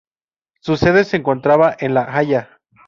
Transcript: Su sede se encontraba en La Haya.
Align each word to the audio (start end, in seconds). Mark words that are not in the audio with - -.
Su 0.61 0.77
sede 0.77 1.03
se 1.03 1.17
encontraba 1.17 1.77
en 1.79 1.93
La 1.93 2.17
Haya. 2.17 2.59